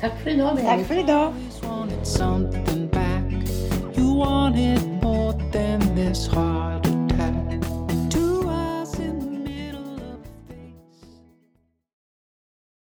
Tack 0.00 0.18
för 0.22 0.30
idag 0.30 0.54
Berit. 0.54 0.68
Tack 0.68 0.86
för 0.86 0.98
idag! 0.98 1.32
always 1.58 1.62
wanted 1.62 2.06
something 2.06 2.88
back. 2.88 3.48
You 3.96 4.14
wanted 4.14 5.02
more 5.02 5.32
than 5.52 5.80
this 5.94 6.28
heart 6.28 6.87